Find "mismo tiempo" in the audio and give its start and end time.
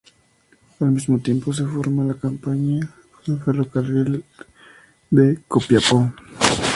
0.93-1.53